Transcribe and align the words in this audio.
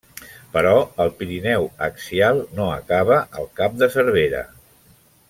Però 0.53 0.71
el 1.05 1.11
Pirineu 1.19 1.67
axial 1.89 2.41
no 2.61 2.71
acaba 2.79 3.19
al 3.43 3.47
cap 3.61 3.77
de 3.83 3.91
Cervera. 3.97 4.43